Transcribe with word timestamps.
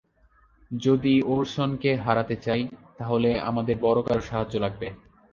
যদি 0.71 1.13
ওরসনকে 1.27 1.91
হারাতে 1.97 2.35
চাই, 2.45 2.61
তাহলে 2.99 3.29
আমাদের 3.49 3.75
বড় 3.81 3.99
কারো 4.01 4.21
সাহায্য 4.21 4.53
লাগবে। 4.59 4.87